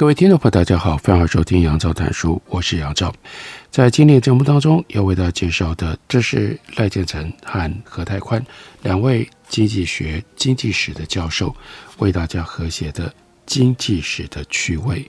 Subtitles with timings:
[0.00, 3.14] 各位听众朋友，大家好，欢迎收听杨照谈书，我是杨照。
[3.70, 8.42] 在今天的节目当中，要为大家介绍的，这是赖建成和何泰宽
[8.80, 11.54] 两位经济学、经济史的教授
[11.98, 13.10] 为大家合写的
[13.44, 15.02] 《经济史的趣味》。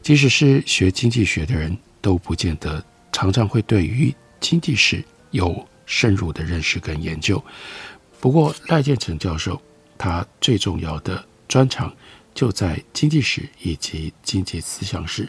[0.00, 7.44] 即使是学经济学的人都不见得常常会对于经济史有深入的认识跟研究。
[8.20, 9.60] 不过，赖建成教授
[9.98, 11.92] 他最重要的专长。
[12.32, 15.28] 就在经济史以及经济思想史，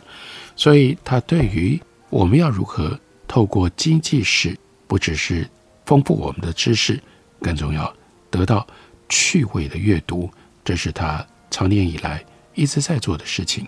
[0.55, 4.57] 所以他对于我们要如何透过经济史，
[4.87, 5.49] 不只是
[5.85, 7.01] 丰富我们的知识，
[7.41, 7.91] 更重要
[8.29, 8.65] 得到
[9.09, 10.29] 趣味的阅读，
[10.63, 13.67] 这是他长年以来一直在做的事情。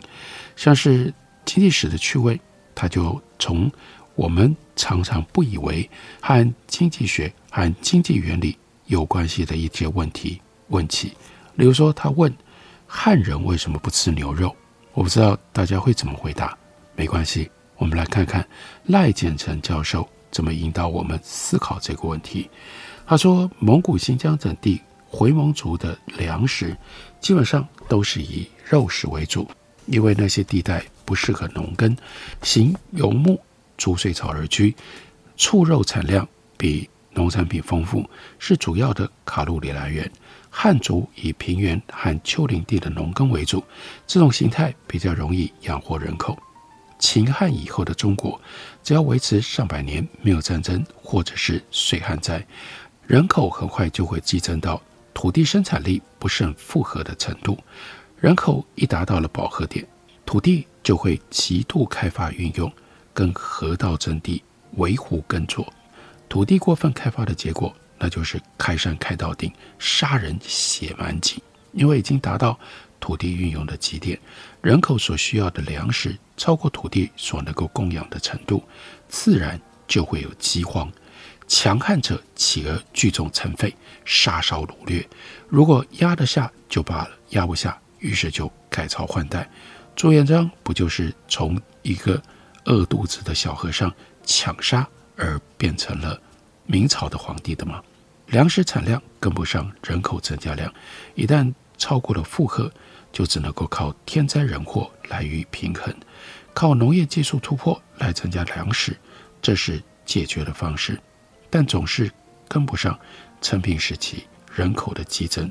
[0.56, 2.40] 像是经济史的趣味，
[2.76, 3.70] 他就从
[4.16, 5.90] 我们常常不以为
[6.22, 11.14] 和经济学和经济原理有关系的一些问题问起，
[11.56, 12.34] 例如说他问。
[12.96, 14.56] 汉人为什么不吃牛肉？
[14.94, 16.56] 我不知道大家会怎么回答。
[16.96, 18.48] 没关系，我们来看看
[18.86, 22.48] 赖建成教授怎么引导我们思考这个问题。
[23.08, 26.78] 他说，蒙古、新疆等地回蒙族的粮食
[27.20, 29.50] 基本上都是以肉食为主，
[29.88, 31.98] 因为那些地带不适合农耕，
[32.44, 33.42] 行游牧、
[33.76, 34.74] 逐水草而居，
[35.36, 40.10] 畜肉产量比农产品丰富，是主要的卡路里来源。
[40.56, 43.62] 汉族以平原和丘陵地的农耕为主，
[44.06, 46.38] 这种形态比较容易养活人口。
[47.00, 48.40] 秦汉以后的中国，
[48.84, 52.46] 只要维持上百年没有战争或者是水旱灾，
[53.08, 54.80] 人口很快就会激增到
[55.12, 57.58] 土地生产力不甚负荷的程度。
[58.22, 59.84] 人口一达到了饱和点，
[60.24, 62.72] 土地就会极度开发运用，
[63.12, 64.42] 跟河道征地、
[64.76, 65.68] 围湖耕作。
[66.30, 67.76] 土地过分开发的结果。
[68.04, 69.50] 那就是开山开到顶，
[69.80, 71.42] 杀人血满井，
[71.72, 72.60] 因为已经达到
[73.00, 74.20] 土地运用的极点，
[74.62, 78.62] 人口所需要的粮食超过土地所能够供养的程度，
[79.08, 80.92] 自然就会有饥荒。
[81.48, 85.08] 强悍者企鹅聚众成废，杀烧掳掠。
[85.48, 89.50] 如果压得下就罢了，压不下，于是就改朝换代。
[89.96, 92.22] 朱元璋不就是从一个
[92.66, 93.90] 饿肚子的小和尚
[94.26, 94.86] 抢杀
[95.16, 96.20] 而变成了
[96.66, 97.82] 明朝的皇帝的吗？
[98.34, 100.74] 粮食产量跟不上人口增加量，
[101.14, 102.70] 一旦超过了负荷，
[103.12, 105.96] 就只能够靠天灾人祸来予以平衡，
[106.52, 108.98] 靠农业技术突破来增加粮食，
[109.40, 111.00] 这是解决的方式，
[111.52, 112.10] 但总是
[112.48, 113.00] 跟不上
[113.40, 115.48] 成平时期人口的激增，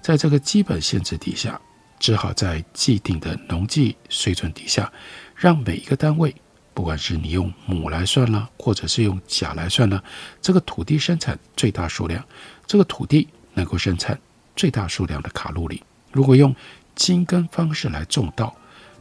[0.00, 1.60] 在这个基本限制底下，
[1.98, 4.90] 只好在既定的农技水准底下，
[5.36, 6.34] 让每一个单位。
[6.74, 10.02] 不管是你用亩来算呢，或者是用甲来算呢，
[10.40, 12.24] 这个土地生产最大数量，
[12.66, 14.18] 这个土地能够生产
[14.56, 15.82] 最大数量的卡路里。
[16.10, 16.54] 如果用
[16.94, 18.54] 精耕方式来种稻，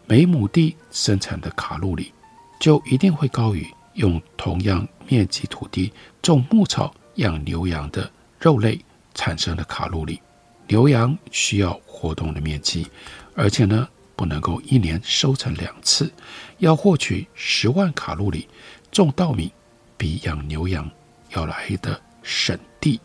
[0.06, 2.12] 每亩地生产的卡路里
[2.60, 8.80] 就一定会高于用同样面积土地种牧草养牛羊的肉类
[9.14, 10.20] 产生的卡路里。
[10.68, 12.88] 牛羊需要活动的面积，
[13.36, 13.88] 而且呢，
[14.22, 16.14] 不能够一年收成两次，
[16.60, 18.48] 要获取十万卡路里，
[18.92, 19.52] 种稻米
[19.98, 20.88] 比养牛羊
[21.32, 23.02] 要来得省地。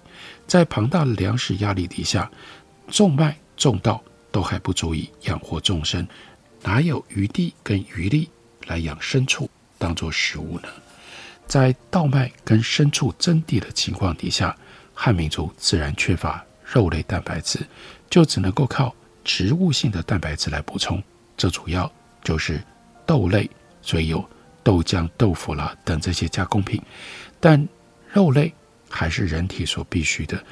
[0.46, 2.30] 在庞大的粮食压力底下，
[2.88, 6.06] 种麦、种稻都还不足以养活众生，
[6.60, 8.28] 哪有余地跟余力
[8.66, 9.48] 来养牲畜
[9.78, 10.68] 当做食物呢？
[11.46, 14.54] 在稻麦跟牲畜争地的情况底下，
[14.92, 17.66] 汉民族自然缺乏肉类蛋白质，
[18.10, 18.94] 就只能够靠。
[19.28, 21.02] 植物性的蛋白质来补充，
[21.36, 21.90] 这主要
[22.22, 22.60] 就是
[23.04, 23.48] 豆类，
[23.82, 24.24] 所以有
[24.62, 26.80] 豆浆、豆腐啦等这些加工品。
[27.38, 27.68] 但
[28.12, 28.52] 肉类
[28.88, 30.42] 还是人体所必需的，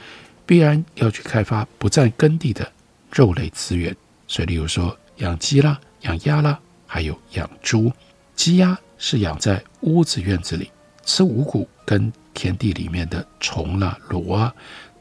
[0.45, 2.71] 必然要去开发不占耕地的
[3.11, 3.95] 肉类资源。
[4.27, 7.93] 所以，例如说养鸡啦、养鸭啦，还有养猪。
[8.35, 10.71] 鸡鸭是养在屋子院子里，
[11.05, 14.53] 吃五谷跟田地里面的虫啦、螺啊；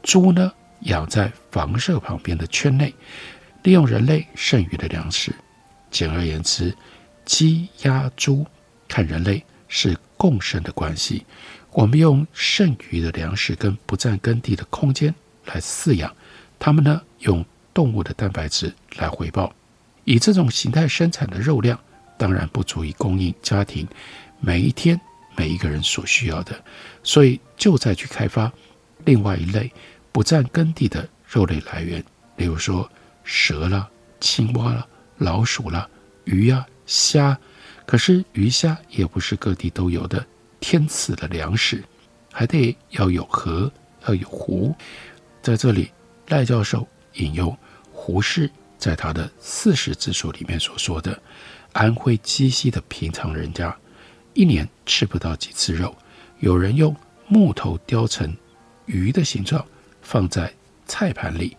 [0.02, 0.52] 猪呢，
[0.82, 2.94] 养在房舍旁边的圈内。
[3.64, 5.34] 利用人类剩余的粮食，
[5.94, 6.76] 简而言之，
[7.24, 8.44] 鸡、鸭、猪
[8.88, 11.24] 看人类是共生的关系。
[11.72, 15.14] 我们用剩余的粮食跟不占耕地的空间
[15.46, 16.12] 来饲养，
[16.58, 19.54] 它们呢，用动物的蛋白质来回报。
[20.04, 21.80] 以这种形态生产的肉量，
[22.18, 23.88] 当然不足以供应家庭
[24.40, 25.00] 每一天
[25.36, 26.60] 每一个人所需要的，
[27.04, 28.52] 所以就再去开发
[29.06, 29.72] 另外一类
[30.12, 32.04] 不占耕地的肉类来源，
[32.38, 32.90] 例如说
[33.24, 33.88] 蛇啦、
[34.20, 34.86] 青蛙啦、
[35.18, 35.90] 老鼠啦、
[36.26, 37.38] 鱼呀、虾。
[37.86, 40.26] 可是鱼虾也不是各地都有的
[40.60, 41.84] 天赐的粮食，
[42.32, 43.72] 还得要有河，
[44.08, 44.74] 要有湖。
[45.42, 45.92] 在这里，
[46.30, 47.56] 赖教授引用
[47.92, 51.22] 胡适在他的《四十自述》里面所说的：
[51.74, 53.76] 安徽鸡西的平常人家，
[54.34, 55.94] 一年吃不到几次肉。
[56.40, 56.96] 有人用
[57.28, 58.34] 木头雕成
[58.86, 59.66] 鱼的形状，
[60.02, 60.54] 放在
[60.86, 61.58] 菜盘里，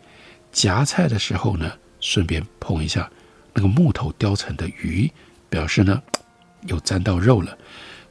[0.50, 1.70] 夹菜的时候呢，
[2.00, 3.10] 顺便碰一下
[3.54, 5.10] 那个木头雕成的鱼。
[5.50, 6.02] 表示呢，
[6.66, 7.56] 有沾到肉了，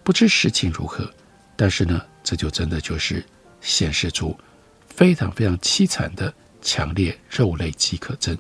[0.02, 1.12] 不知实情如何，
[1.58, 3.22] 但是呢，这就真的就是
[3.60, 4.34] 显示出
[4.88, 8.38] 非常非常凄惨的强烈肉类饥渴症。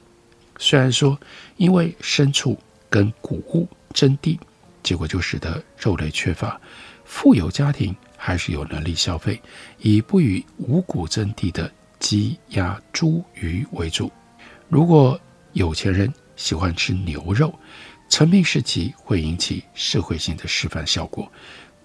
[0.57, 1.19] 虽然说
[1.57, 2.57] 因为牲畜
[2.89, 4.39] 跟谷物争地，
[4.81, 6.57] 结果就使得肉类缺乏，
[7.03, 9.41] 富有家庭还是有能力消费，
[9.79, 11.69] 以不与五谷争地的
[11.99, 14.09] 鸡、鸭、猪、鱼为主。
[14.69, 15.19] 如果
[15.51, 17.57] 有钱人喜欢吃牛肉，
[18.09, 21.31] 成名时期会引起社会性的示范效果，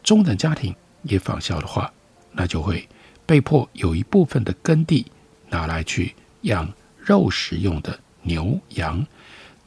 [0.03, 1.93] 中等家庭也仿效的话，
[2.33, 2.89] 那就会
[3.27, 5.07] 被迫有一部分的耕地
[5.49, 9.07] 拿来去养肉食用的牛羊，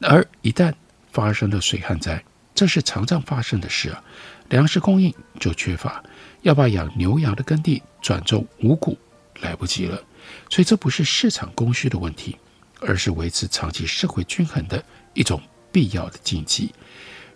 [0.00, 0.72] 而一旦
[1.10, 2.22] 发生了水旱灾，
[2.54, 4.02] 这是常常发生的事啊，
[4.48, 6.02] 粮食供应就缺乏，
[6.42, 8.96] 要把养牛羊的耕地转种五谷
[9.40, 10.00] 来不及了，
[10.50, 12.36] 所以这不是市场供需的问题，
[12.86, 14.84] 而是维持长期社会均衡的
[15.14, 15.40] 一种。
[15.74, 16.70] 必要的禁忌。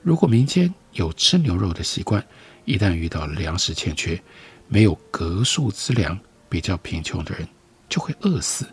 [0.02, 2.22] 如果民间有吃牛肉的习惯，
[2.66, 4.22] 一旦遇到粮食欠缺，
[4.69, 7.48] 没有隔宿之粮，比较贫穷的人
[7.88, 8.66] 就会饿死。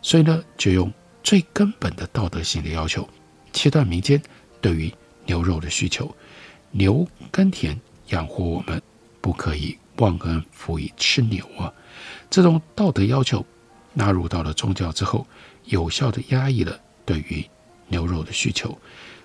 [0.00, 0.90] 所以呢，就用
[1.22, 3.06] 最根本的道德性的要求，
[3.52, 4.18] 切断民间
[4.58, 4.90] 对于
[5.26, 6.10] 牛肉的需求。
[6.70, 8.80] 牛耕田养活我们，
[9.20, 11.70] 不可以忘恩负义吃牛啊！
[12.30, 13.44] 这种道德要求
[14.00, 15.26] 纳入到了宗教之后，
[15.66, 17.44] 有效地压抑了对于
[17.88, 18.76] 牛肉的需求。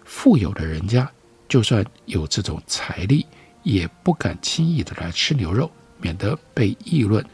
[0.03, 1.09] 富有的人家，
[1.47, 3.25] 就算有这种财力，
[3.63, 7.25] 也不敢轻易的来吃牛肉，免得被议论。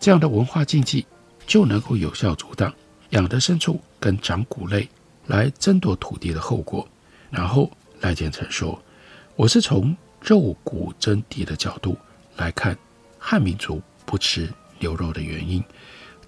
[0.00, 1.06] 这样的文化禁忌
[1.46, 2.74] 就能够有效阻挡
[3.10, 4.88] 养的牲畜跟长谷类
[5.26, 6.84] 来争夺土地的后果。
[7.30, 7.70] 然后
[8.00, 8.76] 赖建成说
[9.36, 11.96] ：“我是从肉骨争地的角度
[12.36, 12.76] 来看
[13.20, 15.62] 汉民族不吃牛肉的原因，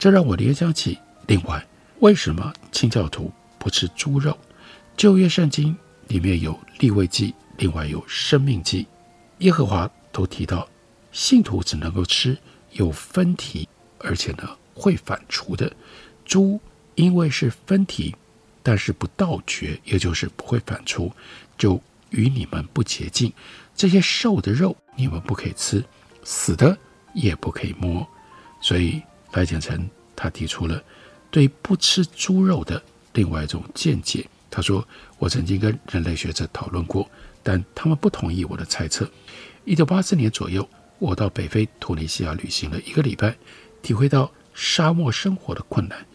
[0.04, 0.98] 这让我联想起
[1.28, 1.66] 另外
[2.00, 4.36] 为什么清教徒不吃猪肉。”
[4.98, 5.74] 旧约圣经
[6.08, 8.86] 里面有利未记，另外有生命记，
[9.38, 10.68] 耶和华都提到，
[11.10, 12.36] 信徒只能够吃
[12.72, 13.66] 有分蹄，
[13.98, 15.72] 而且呢会反刍的
[16.26, 16.60] 猪，
[16.96, 18.14] 因为是分蹄，
[18.62, 21.10] 但是不倒嚼，也就是不会反刍，
[21.56, 21.80] 就
[22.10, 23.32] 与你们不洁净。
[23.74, 25.82] 这些瘦的肉你们不可以吃，
[26.24, 26.76] 死的
[27.14, 28.06] 也不可以摸。
[28.60, 29.00] 所以
[29.34, 30.82] 赖建成他提出了
[31.30, 32.82] 对不吃猪肉的
[33.12, 34.26] 另外一种见解。
[34.50, 34.86] 他说
[35.18, 37.10] ：“我曾经跟人类学者讨论过，
[37.42, 39.10] 但他们不同意我的猜测。
[39.64, 40.68] 一九八四年左右，
[41.00, 43.36] 我到北非突尼西亚旅行了一个礼拜，
[43.82, 46.06] 体会到沙漠生活的困难，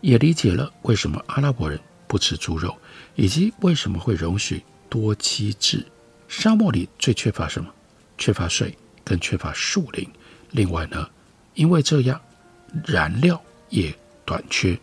[0.00, 2.76] 也理解了为什么阿拉伯人不吃猪肉，
[3.14, 5.86] 以及为什么会容许多妻制。
[6.26, 7.72] 沙漠里最缺乏什么？
[8.18, 10.08] 缺乏水，跟缺乏树林。
[10.50, 11.08] 另外呢，
[11.54, 12.20] 因为这样，
[12.86, 13.94] 燃料也
[14.24, 14.78] 短缺。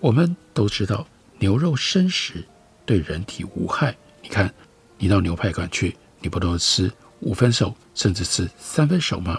[0.00, 1.06] 我们都知道。”
[1.40, 2.42] 牛肉生食
[2.86, 3.94] 对人体无害。
[4.22, 4.54] 你看，
[4.96, 9.38] 你到牛排馆去，你不都吃五分熟，甚至吃三分熟吗？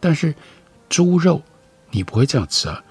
[0.00, 0.34] 但是
[0.88, 1.40] 猪肉
[1.90, 2.82] 你不会这样吃啊！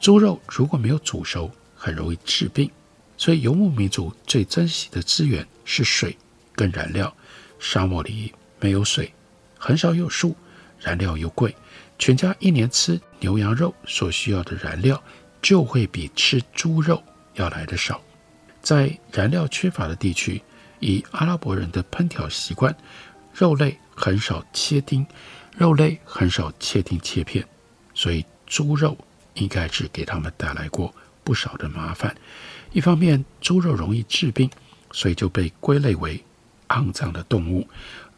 [0.00, 2.70] 猪肉如果没有煮熟，很容易致病。
[3.18, 6.16] 所以游牧民族最珍惜的资源是水
[6.54, 7.14] 跟燃料。
[7.58, 9.12] 沙漠里没有水，
[9.58, 10.34] 很少有树，
[10.80, 11.54] 燃料又贵，
[11.98, 15.02] 全家一年吃牛羊肉所需要的燃料
[15.42, 17.02] 就会比吃猪肉。
[17.34, 18.00] 要来的少，
[18.60, 20.42] 在燃料缺乏的地区，
[20.80, 22.76] 以阿拉伯人的烹调习惯，
[23.32, 25.06] 肉类很少切丁，
[25.56, 27.44] 肉类很少切丁切片，
[27.94, 28.98] 所以猪肉
[29.34, 32.12] 应该是给他们带来过不少的麻烦。
[32.72, 34.50] 一方面，猪肉容易致病，
[34.90, 36.20] 所以就被归类为
[36.68, 37.66] 肮脏的动物；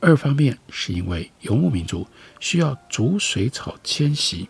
[0.00, 2.06] 二方面，是因为游牧民族
[2.38, 4.48] 需要逐水草迁徙，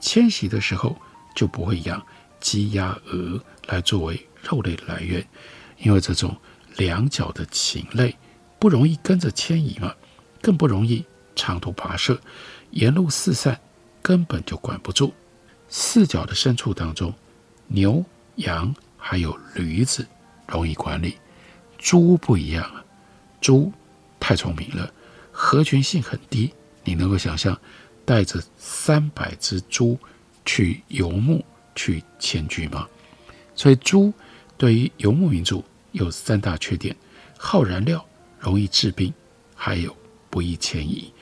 [0.00, 0.96] 迁徙的时候
[1.34, 2.04] 就不会养
[2.40, 3.40] 鸡、鸭、鹅。
[3.68, 5.26] 来作为肉类来源，
[5.78, 6.36] 因为这种
[6.76, 8.16] 两脚的禽类
[8.60, 9.92] 不容易跟着迁移嘛，
[10.40, 12.16] 更不容易长途跋涉，
[12.70, 13.60] 沿路四散，
[14.00, 15.12] 根本就管不住。
[15.68, 17.12] 四脚的牲畜当中，
[17.66, 18.04] 牛、
[18.36, 20.06] 羊还有驴子
[20.46, 21.16] 容易管理，
[21.76, 22.84] 猪不一样啊，
[23.40, 23.72] 猪
[24.18, 24.92] 太聪明了，
[25.30, 26.52] 合群性很低。
[26.84, 27.58] 你能够想象
[28.04, 29.98] 带着三百只猪
[30.44, 32.86] 去游牧去迁居吗？
[33.54, 34.12] 所以猪
[34.56, 36.94] 对于游牧民族有三大缺点：
[37.36, 38.06] 耗燃料、
[38.38, 39.12] 容易治病，
[39.54, 39.96] 还有
[40.30, 41.12] 不易迁移。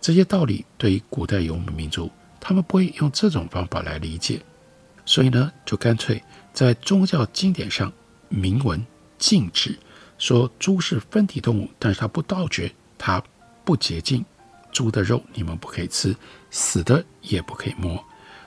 [0.00, 2.10] 这些道理对于古代游牧民族，
[2.40, 4.40] 他们不会用这种方法来理解，
[5.04, 6.20] 所以呢，就干脆
[6.52, 7.92] 在宗教经典上
[8.28, 8.84] 明文
[9.18, 9.78] 禁止，
[10.22, 13.20] 说猪是分体动物，但是它不盗掘，它
[13.64, 14.24] 不洁净。
[14.70, 16.14] 猪的肉你们不可以吃，
[16.48, 18.02] 死的也不可以摸。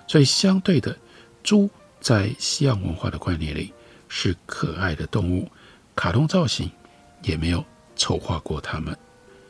[0.08, 0.98] 所以相对的，
[1.44, 3.74] 猪在西洋文化的观念里
[4.08, 5.52] 是可爱的动物，
[5.98, 6.72] 卡通造型
[7.24, 7.62] 也没有
[7.98, 8.98] 丑化过它们，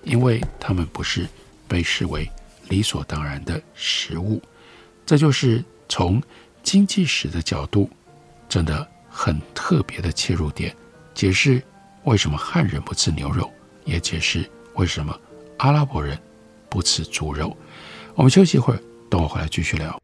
[0.01, 1.27] 因为它们不是
[1.67, 2.27] 被视为
[2.69, 4.41] 理所当然的食物。
[5.05, 6.19] 这就是从
[6.63, 7.87] 经济史的角度，
[8.49, 10.75] 真的很特别的切入点，
[11.13, 11.61] 解释
[12.05, 13.51] 为什么汉人不吃牛肉，
[13.83, 15.19] 也解释为什么
[15.57, 16.17] 阿拉伯人。
[16.67, 17.55] 不吃猪肉，
[18.15, 19.97] 我们休息一会儿，等我回来继续聊。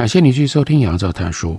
[0.00, 1.52] 感谢你继续收听《杨照谈书》。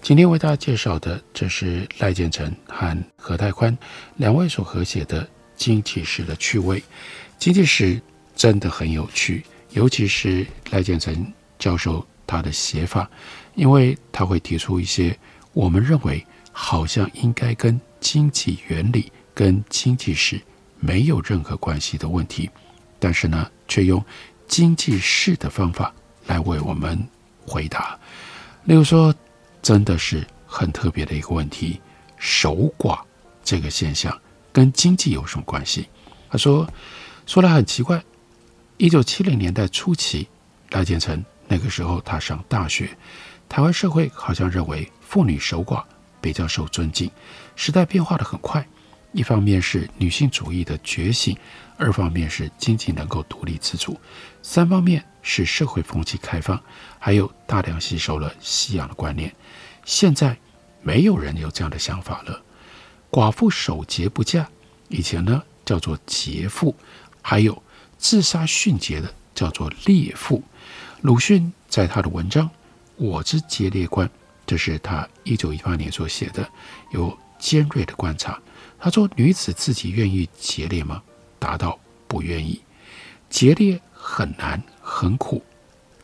[0.00, 3.76] 今天为大家介绍的，这是赖建成和何泰宽
[4.16, 5.22] 两位所合写的
[5.58, 6.80] 《经济史的趣味》。
[7.38, 8.00] 经济史
[8.34, 13.06] 真的很有趣，尤其是赖建成教授他的写法，
[13.56, 15.14] 因为他会提出一些
[15.52, 20.40] 我们认为好像应该跟经济原理、跟经济史
[20.80, 22.48] 没有任何关系的问题，
[22.98, 24.02] 但是呢，却用
[24.48, 27.06] 经济史的方法来为我们
[27.46, 27.98] 回答。
[28.64, 29.14] 例如说。
[29.62, 31.80] 真的是很特别的一个问题，
[32.18, 33.00] 守寡
[33.42, 34.16] 这个现象
[34.52, 35.88] 跟经济有什么关系？
[36.30, 36.64] 他说，
[37.26, 38.00] 说来很奇怪，
[38.76, 40.28] 一九七零年代初期，
[40.70, 42.96] 赖建成那个时候他上大学，
[43.48, 45.82] 台湾社会好像认为妇女守寡
[46.20, 47.10] 比较受尊敬。
[47.56, 48.64] 时代变化得很快，
[49.16, 51.34] 一方面是女性主义的觉醒，
[51.78, 53.98] 二方面是经济能够独立自主，
[54.42, 56.62] 三方面是社会风气开放，
[56.98, 59.34] 还有大量吸收了西洋的观念。
[59.86, 60.36] 现在
[60.82, 62.42] 没有人有这样的想法了。
[63.10, 64.46] 寡妇守节不嫁，
[64.88, 66.76] 以前呢叫做节妇，
[67.22, 67.62] 还有
[67.96, 70.44] 自杀殉节的叫做烈妇。
[71.00, 72.46] 鲁迅在他的文章
[72.96, 74.06] 《我之节烈观》，
[74.46, 76.46] 这是他一九一八年所写的，
[76.90, 78.38] 有尖锐的观察。
[78.78, 81.02] 他说：“女子自己愿意节烈吗？
[81.38, 82.60] 答道不愿意。
[83.28, 85.42] 节烈很难，很苦，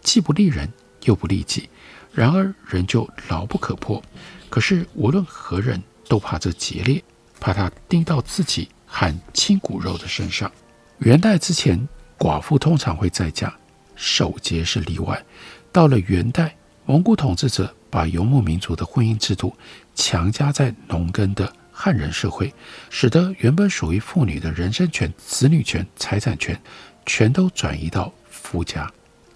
[0.00, 0.70] 既不利人，
[1.04, 1.68] 又不利己。”
[2.12, 4.02] 然而人就牢不可破，
[4.50, 7.02] 可是无论何人都怕这节烈，
[7.40, 10.52] 怕他钉到自己和亲骨肉的身上。
[10.98, 11.88] 元代之前，
[12.18, 13.54] 寡妇通常会再嫁，
[13.96, 15.24] 守节是例外。
[15.72, 19.56] 到了元代，蒙古统治者把游牧民族的婚姻制度
[19.94, 22.52] 强加在农耕的汉人社会，
[22.90, 26.60] 使得原本属于妇女的人身权、子女权、财产权，
[27.06, 28.88] 全都转移到夫家。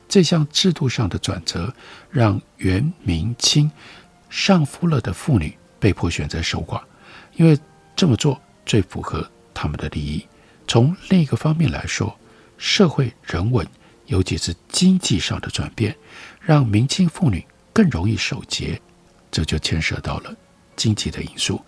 [0.09, 1.75] 这项制度上的转折，
[2.11, 3.69] 让元、明、清
[4.28, 6.81] 上夫了的妇女被迫选择守寡，
[7.35, 7.59] 因为
[7.97, 10.25] 这么做最符合他们的利益。
[10.69, 12.16] 从另一个方面来说，
[12.59, 13.66] 社会人文，
[14.07, 15.97] 尤其是经济上的转变，
[16.40, 18.81] 让明清妇女更容易守节，
[19.31, 20.35] 这就牵涉到了
[20.76, 21.61] 经济的因素。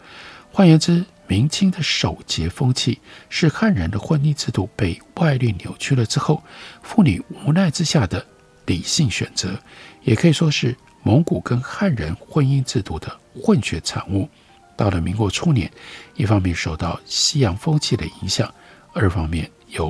[0.59, 2.99] 换言之，明清的守节风气
[3.29, 6.43] 是汉人的婚姻制度被外力扭曲了之后，
[6.83, 8.27] 妇女无奈之下的
[8.67, 9.57] 理性选择，
[10.03, 14.29] 也可以说是蒙古跟汉人婚姻制度的混血产物。
[14.77, 15.71] 到了民国初年，
[16.17, 18.53] 一方面受到西洋风气的影响，
[18.93, 19.89] 二方面有，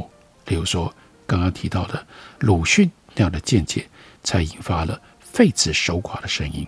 [0.49, 0.95] 例如说
[1.27, 2.07] 刚刚提到的
[2.41, 3.89] 鲁迅那样的见解，
[4.23, 6.67] 才引发了废止守寡的声音。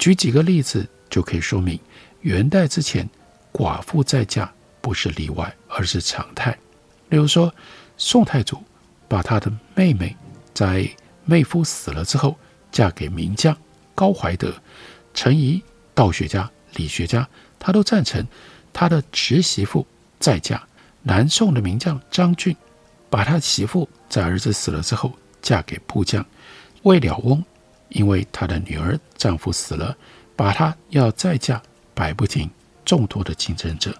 [0.00, 1.78] 举几个例子就可以说明，
[2.22, 3.08] 元代之前。
[3.56, 6.50] 寡妇再嫁不是例外，而是常态。
[7.08, 7.50] 例如说，
[7.96, 8.62] 宋太祖
[9.08, 10.14] 把他的妹妹
[10.52, 10.86] 在
[11.24, 12.36] 妹夫死了之后
[12.70, 13.56] 嫁给名将
[13.94, 14.52] 高怀德，
[15.14, 15.62] 陈仪、
[15.94, 17.26] 道学家、理学家，
[17.58, 18.22] 他都赞成
[18.74, 19.86] 他的侄媳妇
[20.20, 20.62] 再嫁。
[21.02, 22.54] 南宋的名将张俊
[23.08, 26.22] 把他媳妇在儿子死了之后嫁给部将
[26.82, 27.42] 魏了翁，
[27.88, 29.96] 因为他的女儿丈夫死了，
[30.36, 31.62] 把他要再嫁，
[31.94, 32.50] 摆不停。
[32.86, 33.94] 众多的竞争者，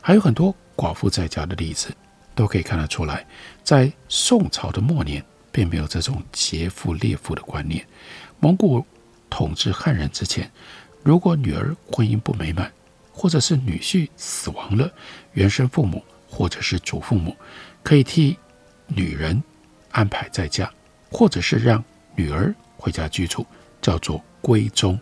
[0.00, 1.94] 还有很多寡妇在家的例子，
[2.34, 3.24] 都可以看得出来，
[3.62, 7.86] 在宋朝的末年，并没有这种劫富掠妇的观念。
[8.40, 8.84] 蒙古
[9.28, 10.50] 统治汉人之前，
[11.04, 12.72] 如果女儿婚姻不美满，
[13.12, 14.90] 或者是女婿死亡了，
[15.34, 17.36] 原生父母或者是祖父母
[17.82, 18.36] 可以替
[18.86, 19.40] 女人
[19.90, 20.72] 安排在家，
[21.10, 21.84] 或者是让
[22.16, 23.46] 女儿回家居住，
[23.82, 24.98] 叫做归宗。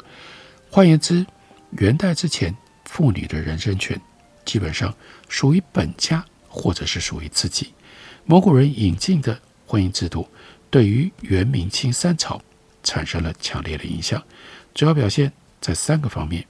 [0.69, 1.25] 换言之，
[1.71, 2.55] 元代之前，
[2.89, 4.01] 妇女的人身权
[4.47, 4.93] 基本上
[5.29, 7.75] 属于本家，或者是属于自己。
[8.25, 10.27] 蒙古人引进的婚姻制度，
[10.71, 12.41] 对于元、明、清三朝
[12.83, 14.21] 产生了强烈的影响，
[14.75, 15.31] 主要表现
[15.61, 16.47] 在三个方面：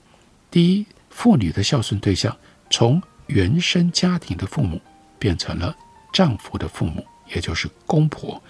[0.48, 2.34] 第一，妇女的孝顺对象
[2.70, 4.80] 从原生家庭的父母
[5.18, 5.76] 变成了
[6.12, 8.40] 丈夫的父母，也就是公婆。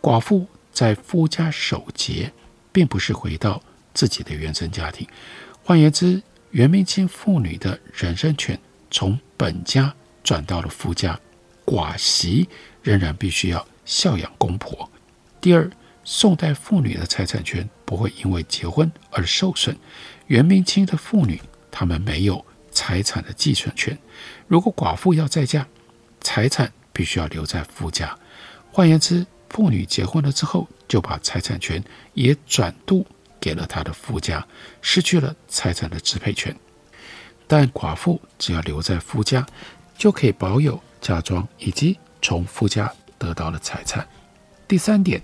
[0.00, 2.32] 寡妇在夫家守节，
[2.70, 3.60] 并不是回到
[3.92, 5.06] 自己的原生家庭。
[5.64, 6.22] 换言之，
[6.52, 8.58] 元明清妇女的人身权
[8.90, 11.18] 从本家转到了夫家，
[11.64, 12.46] 寡媳
[12.82, 14.90] 仍然必须要孝养公婆。
[15.40, 15.70] 第二，
[16.04, 19.74] 宋代妇女的财产权不会因为结婚而受损。
[20.26, 21.40] 元明清的妇女，
[21.70, 23.96] 她们没有财产的继承权。
[24.46, 25.66] 如果寡妇要再嫁，
[26.20, 28.14] 财产必须要留在夫家。
[28.70, 31.82] 换言之，妇女结婚了之后，就把财产权
[32.12, 33.06] 也转渡
[33.42, 34.46] 给了他的夫家，
[34.80, 36.56] 失去了财产的支配权。
[37.46, 39.44] 但寡妇只要留在夫家，
[39.98, 44.06] 就可以保有嫁妆以及从夫家得到的财产。
[44.68, 45.20] 第三点。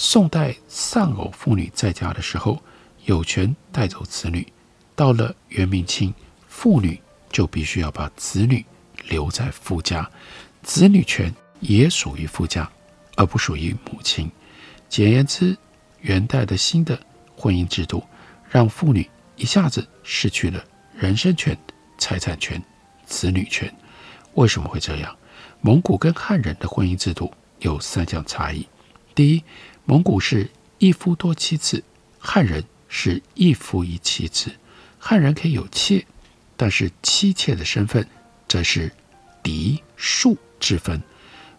[0.00, 2.62] 宋代丧偶妇女在家的时候，
[3.06, 4.46] 有权带走子女；
[4.94, 6.14] 到了元明清，
[6.46, 8.64] 妇女就必须要把子女
[9.08, 10.08] 留在夫家，
[10.62, 12.70] 子女权也属于夫家，
[13.16, 14.30] 而不属于母亲。
[14.88, 15.58] 简言之，
[16.02, 16.96] 元代的新的
[17.38, 18.02] 婚姻制度，
[18.50, 21.56] 让妇女一下子失去了人身权、
[21.96, 22.60] 财产权、
[23.06, 23.72] 子女权。
[24.34, 25.16] 为什么会这样？
[25.60, 28.66] 蒙古跟汉人的婚姻制度有三项差异。
[29.14, 29.44] 第一，
[29.84, 31.82] 蒙古是一夫多妻制，
[32.18, 34.50] 汉人是一夫一妻制。
[34.98, 36.04] 汉人可以有妾，
[36.56, 38.04] 但是妻妾的身份
[38.48, 38.92] 则是
[39.42, 41.00] 嫡庶之分。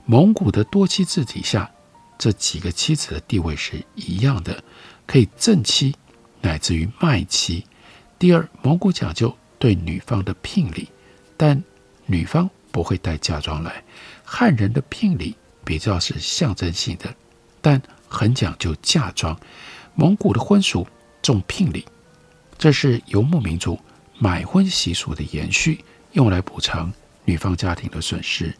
[0.06, 1.70] 蒙古的多妻制底下，
[2.18, 4.64] 这几个妻子的地位是一样的，
[5.10, 5.96] 可以正妻
[6.40, 7.66] 乃至于卖妻。
[8.20, 10.88] 第二，蒙古讲究对女方的聘礼，
[11.36, 11.64] 但
[12.06, 13.84] 女方不会带嫁妆来。
[14.24, 17.12] 汉人的聘礼比较是象征性的，
[17.60, 19.36] 但很讲究嫁妆，
[19.96, 20.88] 蒙古的婚俗
[21.24, 21.84] 重聘礼，
[22.60, 23.80] 这是游牧民族
[24.20, 26.94] 买婚习俗的延续，用来补偿
[27.26, 28.54] 女方家庭的损失。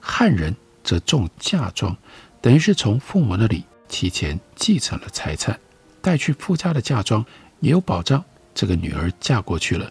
[0.00, 1.96] 汉人则重嫁妆，
[2.40, 5.60] 等于是从父母那里提前继承了财产，
[6.02, 7.24] 带去夫家的嫁妆
[7.60, 9.90] 也有保障，这个女儿嫁过去了，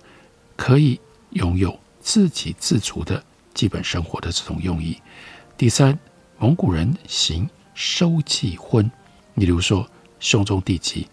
[0.56, 1.00] 可以
[1.32, 5.02] 拥有自给自足的基本生活的这种用意。
[5.58, 5.98] 第三，
[6.38, 8.92] 蒙古人行收继婚。
[9.34, 11.08] 你比如说，兄终弟及，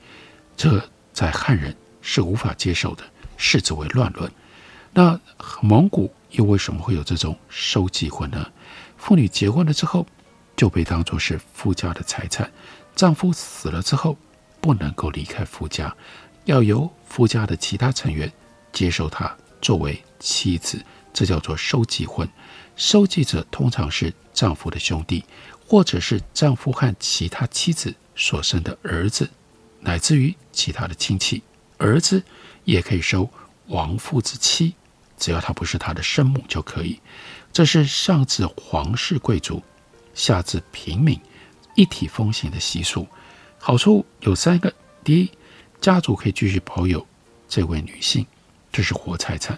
[0.56, 0.82] 这
[1.12, 3.04] 在汉人是无法接受的，
[3.36, 4.30] 视之为乱伦。
[4.92, 5.18] 那
[5.62, 8.50] 蒙古又为什么会有这种收继婚呢？
[8.96, 10.04] 妇女结婚了之后，
[10.56, 12.50] 就被当作是夫家的财产，
[12.96, 14.16] 丈夫死了之后，
[14.60, 15.94] 不能够离开夫家，
[16.44, 18.30] 要由夫家的其他成员
[18.72, 22.28] 接受她作为妻子，这叫做收继婚。
[22.76, 25.24] 收继者通常是丈夫的兄弟，
[25.66, 27.94] 或者是丈夫和其他妻子。
[28.20, 29.30] 所生的儿子，
[29.78, 31.40] 乃至于其他的亲戚，
[31.76, 32.20] 儿子
[32.64, 33.30] 也可以收
[33.68, 34.74] 亡父之妻，
[35.16, 37.00] 只要他不是他的生母就可以。
[37.52, 39.62] 这是上至皇室贵族，
[40.14, 41.16] 下至平民
[41.76, 43.06] 一体风行的习俗。
[43.58, 44.72] 好处有三个：
[45.04, 45.30] 第一，
[45.80, 47.06] 家族可以继续保有
[47.48, 48.24] 这位女性，
[48.72, 49.56] 这是活财产；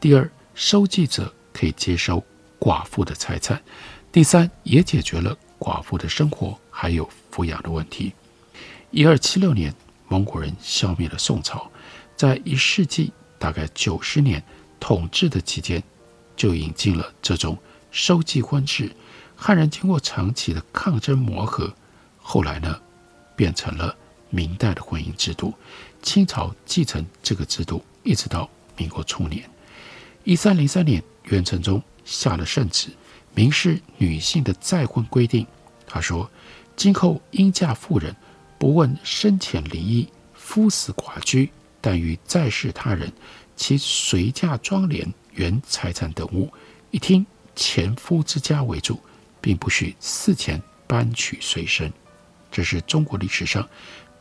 [0.00, 2.22] 第二，收继者可以接收
[2.58, 3.56] 寡妇的财产；
[4.10, 8.12] 第三，也解决了寡妇的生活还有抚养的问题。
[8.90, 9.72] 一二七六年，
[10.08, 11.70] 蒙古人消灭了宋朝，
[12.16, 14.42] 在一世纪大概九十年
[14.80, 15.82] 统治的期间，
[16.34, 17.58] 就引进了这种
[17.90, 18.90] 收继婚制。
[19.36, 21.74] 汉人经过长期的抗争磨合，
[22.18, 22.80] 后来呢，
[23.36, 23.96] 变成了
[24.30, 25.54] 明代的婚姻制度。
[26.02, 29.48] 清朝继承这个制度，一直到民国初年，
[30.24, 32.88] 一三零三年，元成宗下了圣旨，
[33.34, 35.46] 明示女性的再婚规定。
[35.86, 36.30] 他说。
[36.76, 38.12] 今后应嫁妇人，
[38.58, 41.48] 不问生前离异、夫死寡居，
[41.80, 43.12] 但于在世他人，
[43.54, 46.52] 其随嫁妆奁、原财产等物，
[46.90, 49.00] 一听前夫之家为主，
[49.40, 51.92] 并不许事前搬取随身。
[52.54, 53.68] 这是中国历史上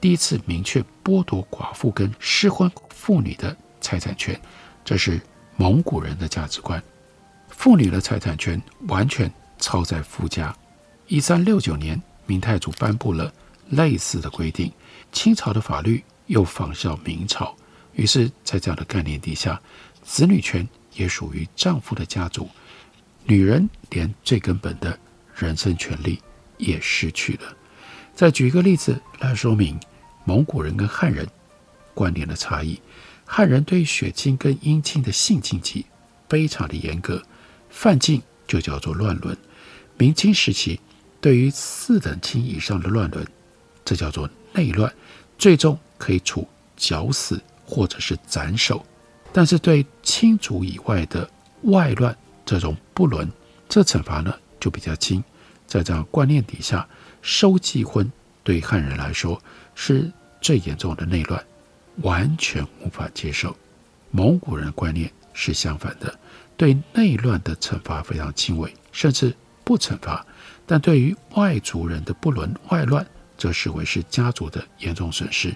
[0.01, 4.37] 第一次明确剥夺寡妇跟失婚妇女的财产权。
[4.83, 5.21] 这是
[5.55, 6.81] 蒙古人的价值观，
[7.49, 10.51] 妇女的财产权完全抄在夫家。
[11.05, 13.31] 一三六九年，明太祖颁布了
[13.69, 14.73] 类似的规定，
[15.11, 17.55] 清朝的法律又仿效明朝，
[17.93, 19.61] 于是，在这样的概念底下，
[20.03, 22.49] 子女权也属于丈夫的家族，
[23.25, 24.97] 女人连最根本的
[25.35, 26.19] 人身权利
[26.57, 27.55] 也失去了。
[28.15, 29.79] 再举一个例子来说明
[30.23, 31.27] 蒙古人跟汉人
[31.93, 32.79] 观念的差异。
[33.25, 35.85] 汉人对血亲跟姻亲的性禁忌
[36.29, 37.21] 非常的严格，
[37.69, 39.35] 犯禁就叫做乱伦。
[39.97, 40.79] 明清时期，
[41.21, 43.25] 对于四等亲以上的乱伦，
[43.85, 44.93] 这叫做内乱，
[45.37, 48.85] 最终可以处绞死或者是斩首。
[49.31, 51.27] 但是对亲族以外的
[51.63, 53.31] 外乱这种不伦，
[53.67, 55.23] 这惩罚呢就比较轻。
[55.65, 56.87] 在这样观念底下，
[57.23, 58.11] 收继婚
[58.43, 59.41] 对汉人来说
[59.73, 61.43] 是最严重的内乱。
[62.01, 63.55] 完全无法接受，
[64.11, 66.19] 蒙古人观念是相反的，
[66.57, 70.25] 对内乱的惩罚非常轻微，甚至不惩罚；
[70.65, 73.05] 但对于外族人的不伦外乱，
[73.37, 75.55] 则视为是家族的严重损失，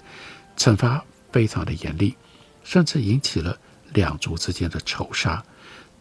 [0.56, 2.15] 惩罚非常的严厉，
[2.63, 3.58] 甚至引起了
[3.93, 5.43] 两族之间的仇杀。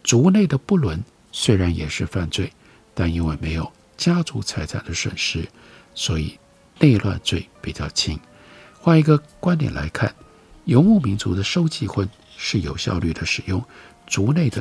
[0.04, 1.02] 族内的不伦
[1.32, 2.52] 虽然也是犯罪，
[2.94, 5.48] 但因为没有家族财产的损失，
[5.94, 6.38] 所以
[6.78, 8.18] 内乱罪比较轻。
[8.74, 10.14] 换一个观点来看。
[10.66, 13.64] 游牧民族的收继婚是有效率的使用
[14.08, 14.60] 族内的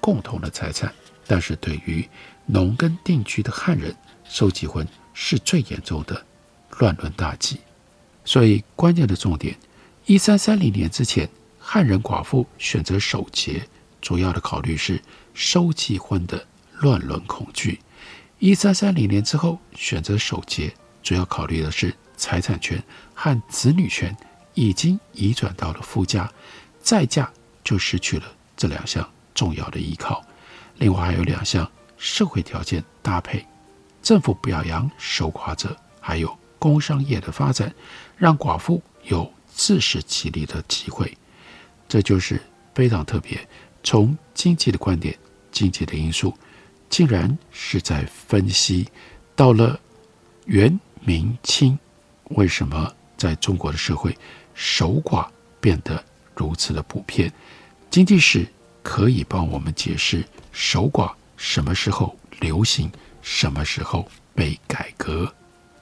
[0.00, 0.90] 共同的财产，
[1.26, 2.08] 但是对于
[2.46, 6.24] 农耕定居的汉人，收继婚是最严重的
[6.78, 7.60] 乱伦大忌。
[8.24, 9.54] 所以关键的重点，
[10.06, 13.68] 一三三零年之前，汉人寡妇选择守节，
[14.00, 15.02] 主要的考虑是
[15.34, 16.46] 收继婚的
[16.78, 17.78] 乱伦恐惧；
[18.42, 22.82] 一三三零年之后，选择守节，主要考虑的是财产权
[23.14, 24.14] 和子女权。
[24.54, 26.28] 已经移转到了夫家，
[26.80, 28.24] 再嫁就失去了
[28.56, 30.22] 这两项重要的依靠。
[30.78, 33.46] 另外还有两项社会条件搭配：
[34.02, 37.72] 政府表扬守寡者，还有工商业的发展，
[38.16, 41.16] 让寡妇有自食其力的机会。
[41.88, 42.42] 这就是
[42.74, 43.48] 非常特别。
[43.84, 45.16] 从经济的观点，
[45.52, 46.36] 经济的因素，
[46.92, 48.86] 竟然是在分析
[49.34, 49.80] 到了
[50.44, 51.78] 元、明、清，
[52.32, 54.14] 为什么在中国的社会，
[54.52, 55.26] 守寡
[55.58, 56.04] 变得
[56.36, 57.32] 如此的普遍，
[57.88, 58.46] 经济史
[58.82, 65.32] 可以帮我们解释守寡什么时候流行，什么时候被改革。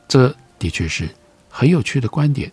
[0.07, 1.13] 这的确是
[1.49, 2.53] 很有趣的观点，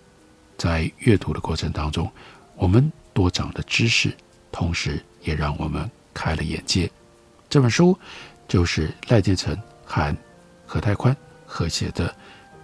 [0.57, 2.11] 在阅读的过程当中，
[2.55, 4.11] 我们多长了知识，
[4.51, 6.89] 同时也让我们开了眼界。
[7.49, 7.97] 这本书
[8.47, 10.15] 就是赖建成韩
[10.65, 12.07] 何泰宽合写的《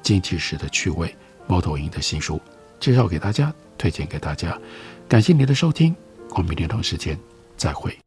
[0.01, 1.07] 经济史的趣味》，
[1.47, 2.41] 猫头鹰的新书。
[2.79, 4.59] 介绍给大家，推荐给大家，
[5.07, 5.95] 感谢您的收听，
[6.31, 7.17] 我们明天同时间
[7.55, 7.97] 再会。